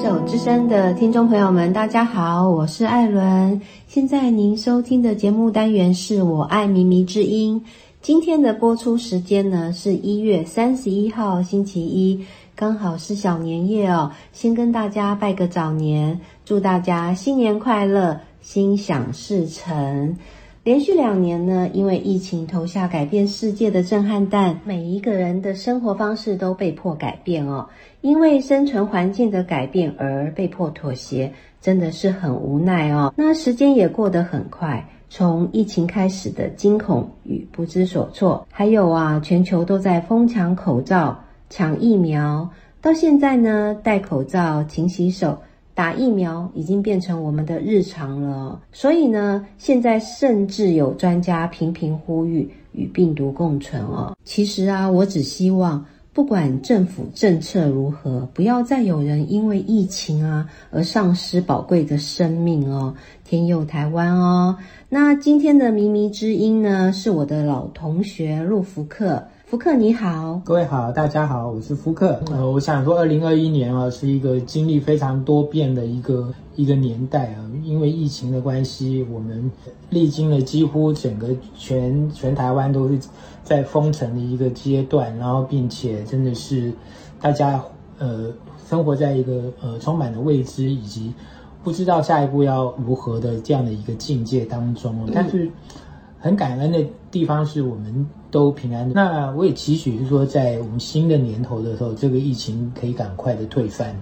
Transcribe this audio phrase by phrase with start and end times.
[0.00, 3.60] 手之声的听众朋友们，大家好，我是艾伦。
[3.88, 7.60] 现在您收听的节目单元是我爱靡靡之音。
[8.00, 12.24] 今天的播出时间呢是一月三十一号星期一，
[12.54, 14.12] 刚好是小年夜哦。
[14.32, 20.16] 先跟大家拜个早年，祝大家新年快乐，心想事成。
[20.68, 27.66] 连续两年呢，因为疫情投下改变世界的震撼弹，每一个人的生活方式都被迫改变哦。
[28.02, 33.14] 因为生存环境的改变而被迫妥协，真的是很无奈哦。
[33.16, 42.50] 那时间也过得很快，从疫情开始的惊恐与不知所措，还有啊，全球都在疯抢口罩、抢疫苗，
[42.82, 45.38] 到现在呢，戴口罩、勤洗手。
[45.78, 54.16] 打疫苗已经变成我们的日常了，所以呢，现在甚至有专家频频呼吁与病毒共存哦。
[54.24, 62.92] 其实啊，我只希望，不管政府政策如何，不要再有人因为疫情啊而丧失宝贵的生命哦。
[63.24, 64.56] 天佑台湾哦！
[64.88, 69.22] 那今天的靡靡之音呢，是我的老同学陆福克。
[69.50, 72.20] 福克你好，各位好，大家好，我是福克。
[72.30, 77.50] 呃，我想说，二零二一年啊，是一个经历非常多变的一个一个年代啊。
[77.64, 79.50] 因为疫情的关系，我们
[79.88, 82.98] 历经了几乎整个全全台湾都是
[83.42, 86.70] 在封城的一个阶段，然后并且真的是
[87.18, 87.58] 大家
[87.98, 88.26] 呃
[88.68, 91.14] 生活在一个呃充满了未知以及
[91.64, 95.08] 不知道下一步要如何的这样的一个境界当中。
[95.10, 95.50] 但是
[96.18, 98.06] 很感恩的地方是我们。
[98.30, 98.92] 都平安。
[98.92, 103.98] 那我也期许是说，在我们新的年头的时候，这个疫情可以赶快的退散，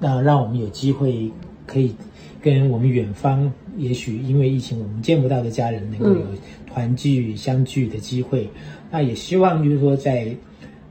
[0.00, 1.30] 那让我们有机会
[1.66, 1.94] 可以
[2.40, 6.24] 跟我们远方，也许因为疫情我们见不到的家人，能够有
[6.72, 8.48] 团聚相聚的机会。
[8.90, 10.34] 那也希望就是说，在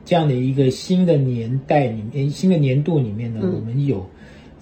[0.05, 4.05] 这样的一个新的年代里面，新的年度里面呢，我们有。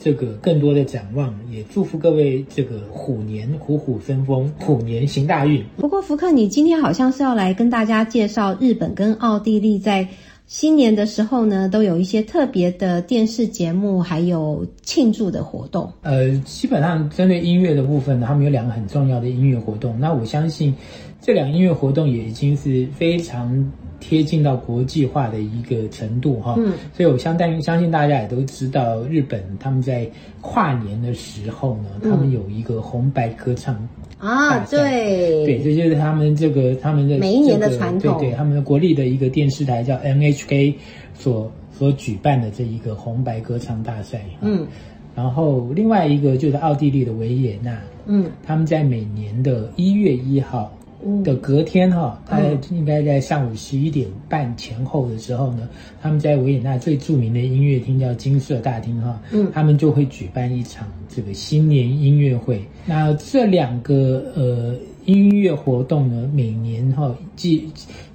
[0.03, 5.63] 这个更多的展望，也祝福各位这个虎年虎虎生风，虎年行大运。
[5.77, 10.05] 不过福克，你今天好像是要来跟大家介绍日本跟奥地利在
[10.45, 15.91] 新年的时候呢，都有一些特别的电视节目，还有庆祝的活动。
[16.01, 19.99] 呃，基本上针对音乐的部分呢，他们有两个很重要的音乐活动。
[19.99, 20.73] 那我相信
[21.21, 23.71] 这两个音乐活动也已经是非常。
[24.05, 30.05] 贴近到国际化的一个程度哈，嗯，所以我相当相信大家也都知道，日本他们在
[30.41, 33.73] 跨年的时候呢，他们有一个红白歌唱
[34.17, 39.95] 啊，对对，这就是他们这个他们的每一年的传统，对对，他们的国立的一个电视台叫
[40.33, 40.75] NHK
[41.13, 44.67] 所所举办的这一个红白歌唱大赛，嗯，
[45.15, 50.71] 然后另外一个就是奥地利的维也纳，嗯，他们在每年的一月一号。
[51.21, 55.67] 的隔天哈，大概应该在上午十一点半前后的时候呢，
[56.01, 62.63] 他们在维也纳最著名的音乐厅叫金色大厅哈，嗯，他们就会举办一场这个新年音乐会。
[62.85, 64.73] 那这两个呃
[65.03, 67.69] 音乐活动呢，每年哈，既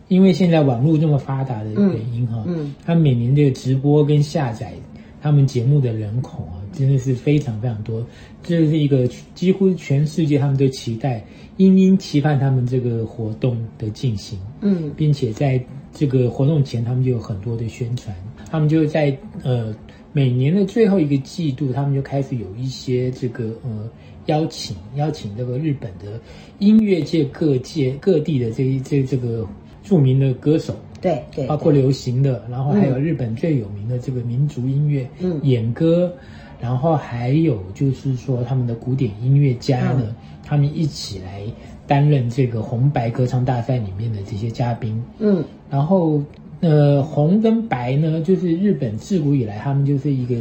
[0.09, 4.73] 因为现在网络这么发达的原因哈，嗯，他每年这个直播跟下载
[5.21, 8.05] 他们节目的人口啊，真的是非常非常多，
[8.43, 11.25] 这是一个几乎全世界他们都期待。
[11.59, 15.61] 殷殷期盼他们这个活动的进行，嗯，并且在
[15.93, 18.15] 这个活动前，他们就有很多的宣传。
[18.49, 19.75] 他们就在呃
[20.13, 23.91] 每年的最后一个季度，他们就开始有一些这个呃
[24.27, 26.21] 邀请邀请这个日本的
[26.61, 29.45] 音乐界各界各地的这这这个
[29.89, 36.13] 著名的歌手，对对，包括流行的，然后还有日本最有名的这个民族音乐，嗯，演歌，
[36.61, 40.15] 然后还有就是说他们的古典音乐家呢。
[40.51, 41.43] 他们一起来
[41.87, 46.23] 担任这个红白歌唱大赛里面的这些嘉宾，嗯，然后
[46.61, 50.35] 呃红跟白呢，就是日本自古以来他们就是一个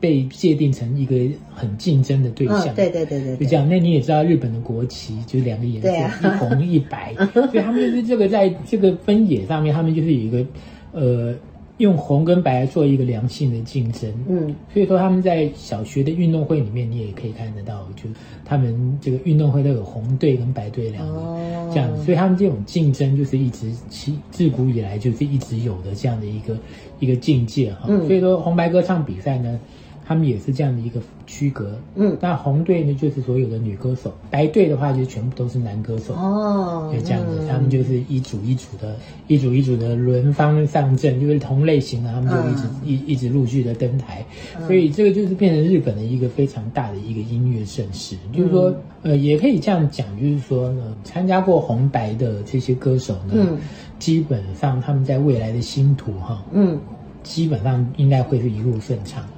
[0.00, 1.16] 被界定成一个
[1.54, 3.68] 很竞争的对象，对对对对，就这样。
[3.68, 5.88] 那你也知道日本的国旗就是两个颜色，
[6.28, 10.46] 一红一白， 所以他们就是这个在这个分野上面，他们就是有一个
[10.92, 11.34] 呃。
[11.78, 18.10] 用红跟白做一个良性的竞争，嗯，所以说他们在小学的运动会里面，你也可以看得到，就
[18.44, 21.38] 他们这个运动会都有红队跟白队两个
[21.72, 26.58] 这样，所以他们这种竞争就是一直其自古以来就是一直有的这样的一个
[26.98, 29.60] 一个境界哈，所以说红白歌唱比赛呢。
[30.08, 38.96] 他们也是这样的一个区隔，嗯，那红队呢就是所有的女歌手，白队的话就全部都是男歌手，哦，就这样子，他们就是一组一组的，
[39.26, 44.24] 一组一组的轮番上阵，就是同类型的，他们就一直一一直陆续的登台，
[44.66, 53.58] 所以这个就是变成日本的一个非常大的一个音乐盛世，就是说，呃，也可以这样讲，就是说呢，参加过红白的这些歌手呢，
[53.98, 56.80] 基本上他们在未来的星途哈，嗯。
[57.24, 59.22] 基本上应该会是一路顺畅。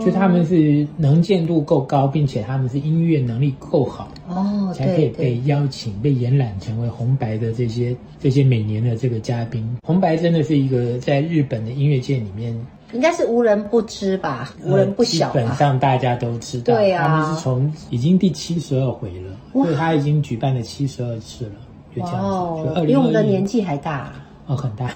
[0.00, 9.78] 就他们是能见度够高，并且他们是音乐能力够好，哦，才可以被邀请、被延揽成为红白的这些这些每年的这个嘉宾。
[9.82, 12.54] 红白真的是一个在日本的音乐界里面。
[12.92, 15.28] 应该是无人不知吧，无人不晓。
[15.28, 21.52] 基本上大家都知道，对啊，他们是从已经第七十二回了，所以他已经举办了七十二次了，
[21.94, 22.74] 就这样子。
[22.74, 24.12] 就比我们的年纪还大
[24.46, 24.92] 哦，很大。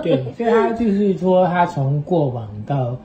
[0.00, 2.96] 对，所以他就是说，他从过往到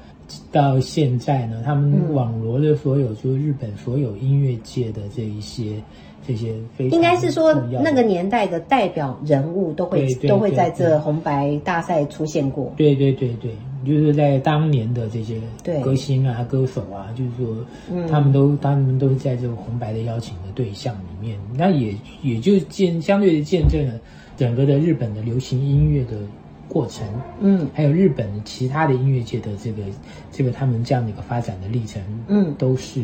[0.52, 5.82] 到现在呢，他们网罗的所有就是日本所有音乐界的这一些。
[6.26, 12.74] 这些非应该是说那个年代的代表人物都会都会在这红白大赛出现过。
[12.78, 13.52] 对对对对，
[13.86, 15.36] 就是在当年的这些
[15.82, 24.00] 歌星啊、歌手啊，就是说他们都他们都在这个红白的邀请的对象里面，那也也就见相对的见证了
[24.38, 26.14] 整个的日本的流行音乐的
[26.74, 27.08] 过程，
[27.40, 29.84] 嗯，还有日本其他的音乐界的这个
[30.32, 33.04] 这个他们这样的一个发展的历程，嗯，都是。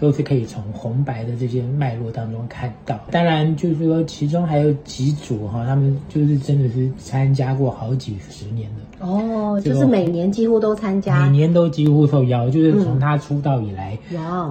[0.00, 9.04] 都是可以从红白的这些脉络当中看到，当然就是说其中还有几组哈，他们就是真的是参加过好几十年的。
[9.04, 13.98] 哦，就是每年几乎都参加，每年都几乎受邀，就是从他出道以来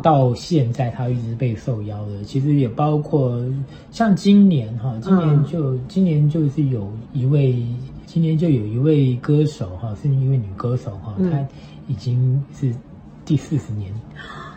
[0.03, 2.25] 到现在，他一直被受邀的。
[2.25, 3.41] 其实也包括
[3.89, 7.55] 像今年哈，今年就今年就是有一位，
[8.07, 11.45] 今年就有一位歌手哈，是一位女歌手哈，她
[11.87, 12.73] 已经是
[13.23, 13.93] 第四十年。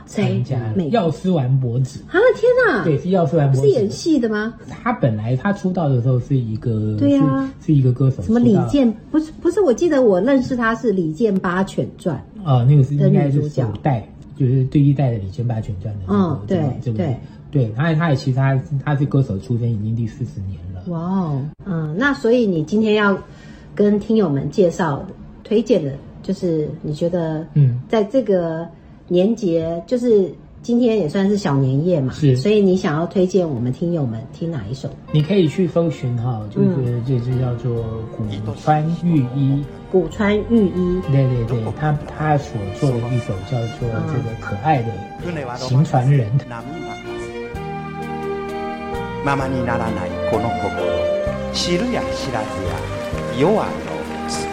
[0.07, 0.59] 参加
[0.91, 2.19] 药师丸博子啊！
[2.35, 4.53] 天哪，对，是药师丸博子，是演戏的吗？
[4.69, 8.21] 她本来她出道的时候是一个，对呀，是一个歌手。
[8.21, 8.93] 什么李健？
[9.13, 14.05] 不是不是，我记得我认识他是《李健八犬传》啊，那个是应该是五代，
[14.37, 16.05] 就是第一代的《李健八犬传》的。
[16.09, 16.59] 嗯，对
[16.93, 17.17] 对
[17.53, 20.83] 对，他他也其实他他是歌手出身，已经第四十年了。
[20.87, 23.17] 哇哦，嗯，那所以你今天要
[23.81, 25.05] 跟听友们介绍
[25.43, 25.93] 推荐的，
[26.23, 28.67] 就是你觉得嗯，在这个。
[29.13, 30.33] 年节就是
[30.63, 34.89] 今天也算是小年夜嘛，是，所以你想要推荐我们听友们听哪一首？
[35.11, 37.75] 你可以去搜寻哈，就是这支叫做
[38.17, 38.25] 古
[38.63, 39.65] 川御一。
[39.91, 44.93] 古川御一，对对对，他他所做的一首叫做这个可爱的
[45.57, 46.31] 行船人。
[51.53, 52.79] 知るや知らずや
[53.39, 53.71] 夜はの
[54.29, 54.47] 月。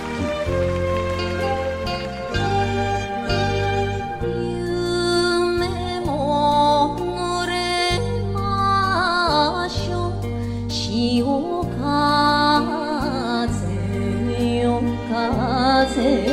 [5.53, 7.05] 夢もぐ
[7.47, 7.99] れ
[8.33, 10.11] ましょ
[10.67, 11.87] 潮風
[14.59, 16.26] よ風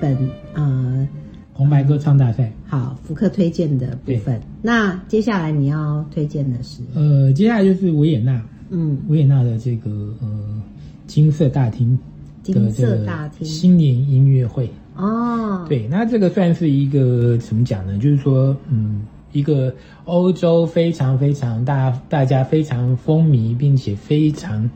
[0.00, 0.16] 本
[0.54, 1.08] 呃，
[1.52, 4.40] 红白歌唱大赛，好，福克推荐的部分。
[4.62, 6.82] 那接下来你要推荐的是？
[6.94, 10.62] 呃，接下来就是维也纳，嗯，维也纳的这个呃
[11.06, 11.98] 金色大厅，
[12.42, 15.64] 金色大厅新年音乐会哦。
[15.68, 17.98] 对，那这个算是一个怎么讲呢？
[17.98, 19.74] 就是说，嗯，一个
[20.04, 24.68] 欧洲非常非常大，大家非常风靡，并且非常。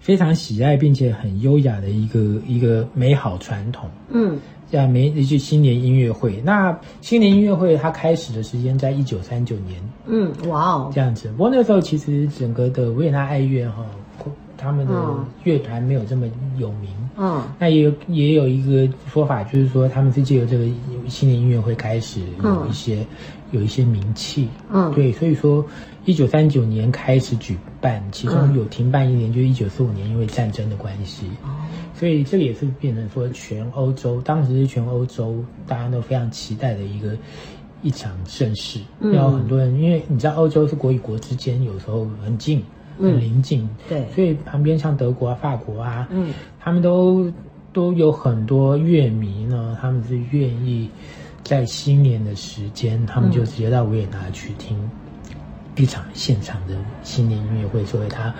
[0.00, 4.36] 非常喜爱并且很优雅的一个一个美好传统，嗯，
[4.72, 6.40] 这样每一句新年音乐会。
[6.42, 11.28] 那新年音乐会它开始的时间在一九三九年，嗯，哇哦，这样子。
[11.32, 13.84] 不过那时候其实整个的维也纳爱乐哈，
[14.56, 14.94] 他们的
[15.44, 16.26] 乐团没有这么
[16.56, 16.88] 有名，
[17.18, 20.64] 嗯，那也有也有一个说法，就是说他们是借由这个
[21.06, 23.04] 新年音乐会开始有一些
[23.52, 25.64] 有一些名气，嗯，对，所以说。
[26.04, 31.30] 一九三九年开始举办，其中有停办一年，就是一九四五年因为战争的关系，
[31.94, 37.16] 所以这个也是变成说全欧洲，当时是全欧洲大家都非常期待的一个
[37.82, 38.80] 一场盛事。
[38.98, 42.60] 然后很多人，因为你知道欧洲是国与国之间有时候很近、
[42.98, 47.30] 很临近，对，所以旁边像德国啊、法国啊，嗯，他们都
[47.72, 50.90] 都有很多乐迷呢，他们是愿意
[51.44, 54.76] 在新年的时间，他们就直接到维也纳去听。
[55.76, 58.32] 一场现场的新年音乐会，作为他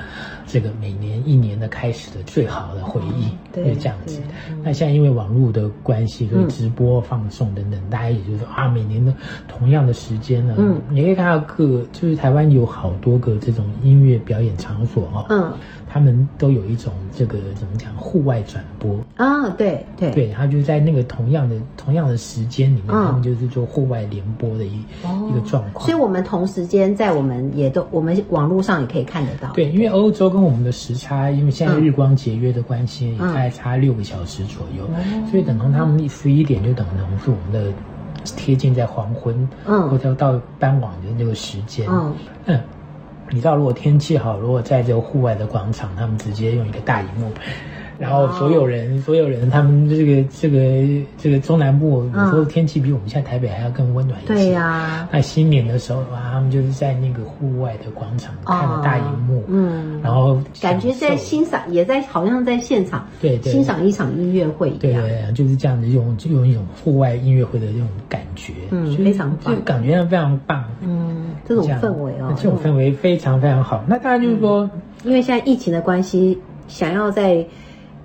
[0.46, 4.20] 这个每年一年的开始的最好的回忆，对，这样子。
[4.62, 9.12] 那现在因为网络的关系，所以直播放送等等，大家也就是说啊，每年的
[9.48, 15.52] 同样的时间呢，嗯，你可以看到各就是台湾有好多个这种音乐表演场所哦，嗯。
[15.94, 19.50] 他们都有一种这个怎么讲户外转播啊？
[19.58, 25.84] 对对对，他就在那个同样的同样的时间里面，他们就是做户外联播的一一个状况。
[25.84, 29.50] 所以，我们同时间在我们也都我们网络上也可以看得到。
[29.52, 34.86] 对，因为欧洲跟我们的时差，因为现在日光节约的关系，也大概差六个小时左右，
[35.30, 37.72] 所以等同他们十一点就等同是我们的
[38.24, 41.88] 贴近在黄昏，嗯，或者到傍晚的那个时间，
[42.46, 42.60] 嗯。
[43.30, 47.30] 你知道，如果天气好，如果在这个户外的广场，他们直接用一个大荧幕。
[48.02, 50.58] 然后所有人，所有人，他们这个这个
[51.16, 54.34] 这个中南部，有时候天气比我们现在台北还要更温暖一些。
[54.34, 55.08] 对呀。
[55.12, 64.80] 那新年的时候啊，他们就是在那个户外的广场看着大荧幕，嗯，然后感觉在欣赏，也在好像在现场，对对，欣赏一场音乐会一样。
[64.80, 73.84] 对，就是这样子用用一种户外音乐会的这种感觉，嗯，非常棒，就感觉上非常棒，嗯，这种氛围哦，这种氛围非常非常好。
[73.86, 74.68] 那当然就是说，
[75.04, 77.46] 因为现在疫情的关系，想要在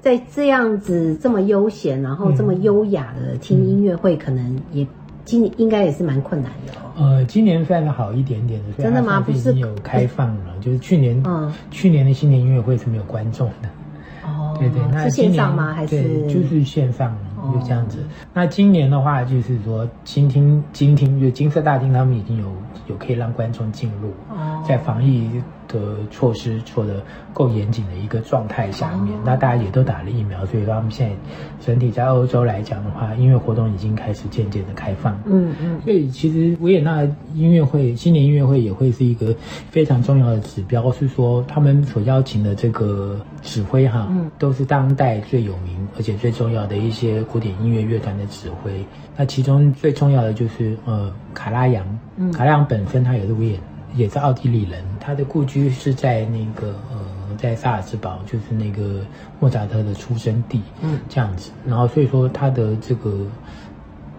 [0.07, 4.87] 在这样子这么悠闲，然后这么优雅的听音乐会，可能也
[5.25, 6.91] 今年应该也是蛮困难的哦。
[6.95, 9.19] 呃，今年算是好一点点的，真的吗？
[9.19, 13.67] 不是有开放了，就是去年，嗯，去年的新年音乐会是没有观众的。
[14.25, 15.73] 哦，对对，那是线上吗？
[15.73, 17.13] 还是就是线上？
[17.53, 17.99] 就这样子。
[18.33, 22.45] 那今年的话，就是说，金厅、金厅就金色大厅，他们已经有
[22.87, 24.13] 有可以让观众进入，
[24.65, 25.29] 在防疫。
[25.67, 27.01] 的措施做的
[27.33, 31.15] 够严谨的一个状态下面，那大家也都打了疫苗，所以他们现在
[31.65, 35.19] 整体在欧洲来讲的话，音乐活动已经开始渐渐的开放。
[35.25, 39.35] 嗯嗯，所以其实维也纳音乐会新年音乐会也会是一个
[39.69, 48.83] 非常重要的指标，是说他们所邀请的这个指挥哈，都是当代最有名而且最重要的一些古典音乐乐团的指挥。
[49.15, 51.85] 那其中最重要的就是呃卡拉扬，
[52.33, 53.59] 卡拉扬本身他也是维也。
[53.95, 59.05] 也是奥地利人，他的故居是在那个呃，在萨尔茨堡，就是那个
[59.39, 61.51] 莫扎特的出生地，嗯，这样子。
[61.65, 63.25] 然后所以说他的这个，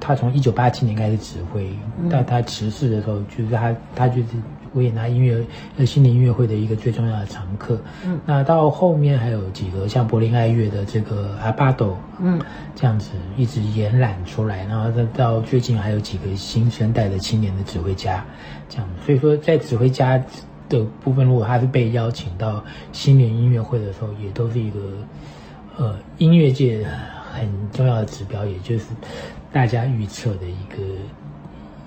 [0.01, 1.71] 他从一九八七年开始指挥，
[2.11, 4.29] 到他辞世的时候，就是他他就是。
[4.75, 5.45] 维也纳音乐
[5.77, 12.41] 呃新年音乐会的一个最重要的常客，嗯，那到后面还有几个像柏林爱乐的这个阿巴斗，嗯，
[12.75, 18.25] 这样子一直延揽出来，然后再到最近还有几个新生代的青年的指挥家，
[18.69, 20.23] 这样，所以说在指挥家
[20.69, 24.81] 的部分，如果他是被邀请到新年音乐会的时候，也都是一个
[25.77, 26.87] 呃音乐界
[27.33, 28.87] 很重要的指标，也就是
[29.51, 30.85] 大家预测的一个。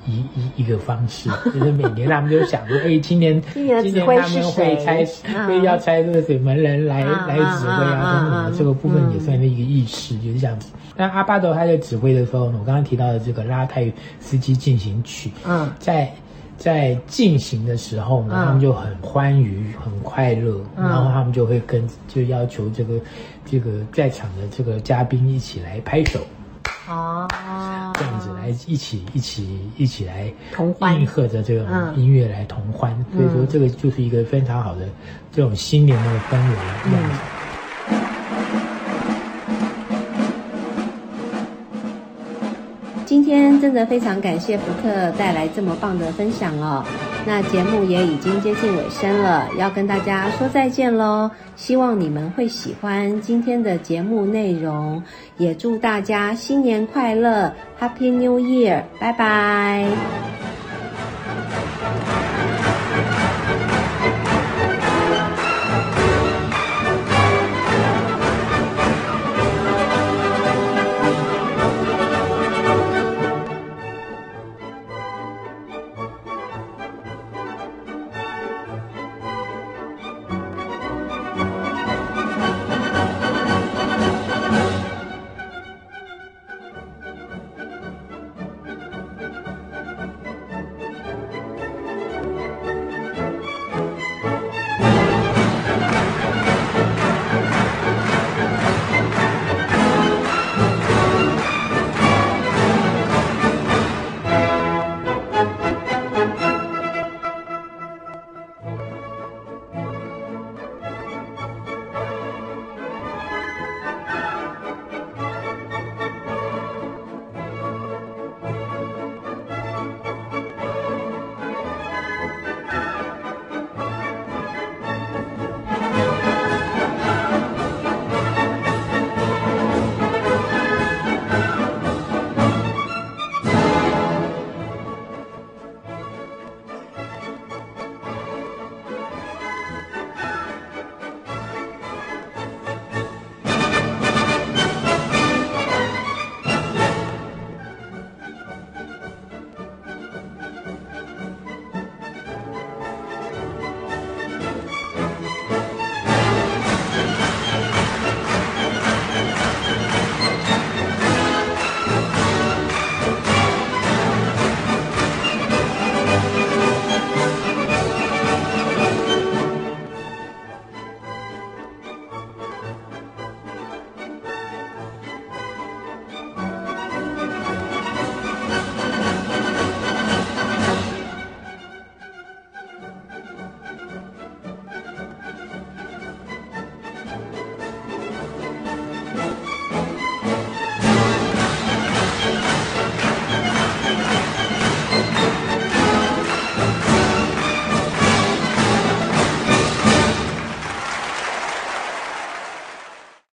[0.05, 5.05] 一一一个方式， 就是每年他们就想说，哎，今年今年他们会拆，
[5.47, 10.71] 会要拆这个水门人来来指挥啊，等等，这个部分也算是一个意识，就是这样子。
[10.95, 16.11] 那阿巴多他在指挥的时候呢，我刚刚提到的这个拉泰斯基进行曲，嗯，在
[16.57, 22.99] 在进行的时候呢，他们就很欢愉、很快乐，然后他们就会跟就要求这个
[23.45, 26.19] 这个在场的这个嘉宾一起来拍手。
[26.91, 27.27] 哦，
[27.95, 34.87] 这样子来一起一起一起来同欢，应和着这种音乐来同欢，所以说这个就是一个非常好的
[35.31, 36.59] 这种新年的氛围
[36.91, 37.21] 样子。
[43.61, 46.83] 真的非常感谢福克带来这么棒的分享哦。
[47.25, 51.29] 那节目也已经接近尾声了，要跟大家说再见喽。
[51.55, 55.01] 希望你们会喜欢今天的节目内容，
[55.37, 58.81] 也祝大家新年快乐，Happy New Year！
[58.99, 60.50] 拜拜。